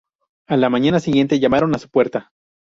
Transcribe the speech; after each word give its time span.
A 0.47 0.57
la 0.57 0.71
mañana 0.71 0.99
siguiente 0.99 1.39
llamaron 1.39 1.75
a 1.75 1.77
su 1.77 1.87
puerta. 1.87 2.31